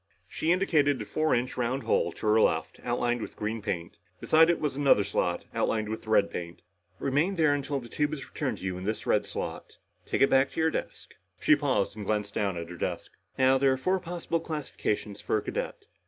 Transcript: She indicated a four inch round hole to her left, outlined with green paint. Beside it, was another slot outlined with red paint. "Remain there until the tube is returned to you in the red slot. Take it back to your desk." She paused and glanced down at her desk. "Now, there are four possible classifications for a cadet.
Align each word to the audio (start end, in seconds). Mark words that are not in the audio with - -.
She 0.27 0.51
indicated 0.51 0.99
a 0.99 1.05
four 1.05 1.35
inch 1.35 1.55
round 1.57 1.83
hole 1.83 2.11
to 2.13 2.25
her 2.25 2.41
left, 2.41 2.79
outlined 2.83 3.21
with 3.21 3.35
green 3.35 3.61
paint. 3.61 3.97
Beside 4.19 4.49
it, 4.49 4.59
was 4.59 4.75
another 4.75 5.03
slot 5.03 5.45
outlined 5.53 5.89
with 5.89 6.07
red 6.07 6.31
paint. 6.31 6.63
"Remain 6.97 7.35
there 7.35 7.53
until 7.53 7.79
the 7.79 7.87
tube 7.87 8.11
is 8.11 8.25
returned 8.27 8.57
to 8.57 8.63
you 8.63 8.79
in 8.79 8.85
the 8.85 8.99
red 9.05 9.27
slot. 9.27 9.77
Take 10.07 10.23
it 10.23 10.29
back 10.31 10.49
to 10.53 10.59
your 10.59 10.71
desk." 10.71 11.13
She 11.39 11.55
paused 11.55 11.95
and 11.95 12.03
glanced 12.03 12.33
down 12.33 12.57
at 12.57 12.69
her 12.69 12.77
desk. 12.77 13.11
"Now, 13.37 13.59
there 13.59 13.73
are 13.73 13.77
four 13.77 13.99
possible 13.99 14.39
classifications 14.39 15.21
for 15.21 15.37
a 15.37 15.41
cadet. 15.43 15.85